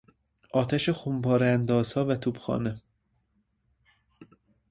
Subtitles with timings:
[0.53, 2.81] آتش خمپارهاندازها و توپخانه